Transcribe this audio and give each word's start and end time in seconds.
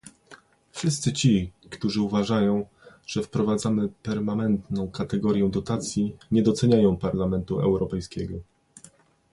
Wszyscy 0.71 1.11
ci, 1.13 1.51
którzy 1.69 2.01
uważają, 2.01 2.65
że 3.07 3.23
wprowadzamy 3.23 3.89
permanentną 4.03 4.91
kategorię 4.91 5.49
dotacji, 5.49 6.17
nie 6.31 6.43
doceniają 6.43 6.97
Parlamentu 6.97 7.59
Europejskiego 7.59 8.35